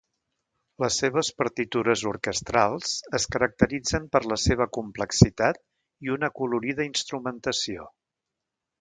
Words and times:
Les 0.83 0.95
seves 1.01 1.27
partitures 1.41 2.03
orquestrals 2.13 2.95
es 3.19 3.29
caracteritzen 3.37 4.09
per 4.17 4.23
la 4.33 4.41
seva 4.47 4.69
complexitat 4.81 5.63
i 6.09 6.15
una 6.19 6.35
acolorida 6.35 6.93
instrumentació. 6.95 7.91